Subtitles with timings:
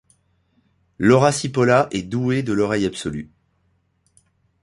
[0.97, 3.29] Laura Sippola est douée de l'oreille absolue.